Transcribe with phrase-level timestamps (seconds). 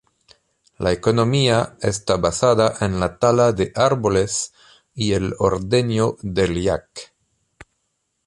[0.79, 4.51] La economía está basada en la tala de árboles
[4.95, 7.13] y el ordeño del yak.